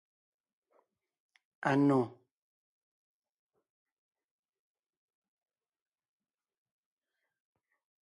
[1.71, 2.01] Anò.